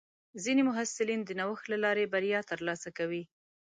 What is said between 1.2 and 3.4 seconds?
د نوښت له لارې بریا ترلاسه کوي.